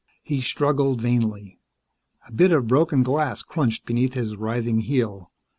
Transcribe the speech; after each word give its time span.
He 0.23 0.41
struggled 0.41 0.99
vainly. 0.99 1.59
A 2.27 2.31
bit 2.31 2.51
of 2.51 2.65
broken 2.65 3.03
glass 3.03 3.43
crunched 3.43 3.85
beneath 3.85 4.15
his 4.15 4.35
writhing 4.35 4.79
heel. 4.79 5.31